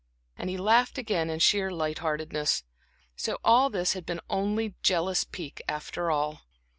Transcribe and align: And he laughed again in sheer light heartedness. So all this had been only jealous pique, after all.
And 0.35 0.49
he 0.49 0.57
laughed 0.57 0.97
again 0.97 1.29
in 1.29 1.37
sheer 1.37 1.69
light 1.69 1.99
heartedness. 1.99 2.63
So 3.15 3.37
all 3.43 3.69
this 3.69 3.93
had 3.93 4.03
been 4.03 4.19
only 4.31 4.73
jealous 4.81 5.25
pique, 5.25 5.61
after 5.67 6.09
all. 6.09 6.41